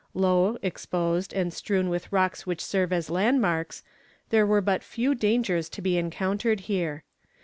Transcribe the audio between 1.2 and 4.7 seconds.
and strewn with rocks which serve as landmarks, there were